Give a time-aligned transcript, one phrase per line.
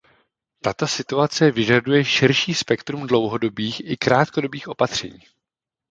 [0.63, 5.19] Tato situace vyžaduje širší spektrum dlouhodobých i krátkodobých opatření.